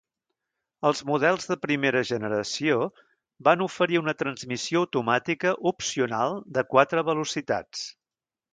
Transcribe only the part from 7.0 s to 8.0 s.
velocitats.